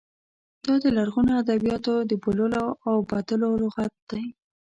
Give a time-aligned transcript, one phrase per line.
[0.65, 4.23] دا د لرغونو ادبیاتو د بوللو او بدلو لغت دی.